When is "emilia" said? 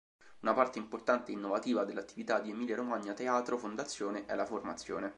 2.49-2.75